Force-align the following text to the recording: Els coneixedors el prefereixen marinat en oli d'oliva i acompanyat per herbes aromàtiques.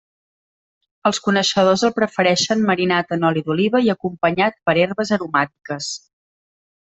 Els 1.09 1.19
coneixedors 1.25 1.83
el 1.89 1.93
prefereixen 1.99 2.63
marinat 2.71 3.13
en 3.17 3.29
oli 3.29 3.45
d'oliva 3.49 3.83
i 3.89 3.93
acompanyat 3.95 4.59
per 4.69 4.77
herbes 4.85 5.13
aromàtiques. 5.19 5.91